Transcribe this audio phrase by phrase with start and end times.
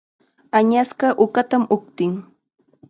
[0.57, 2.13] Añasqa uqatam uqtin.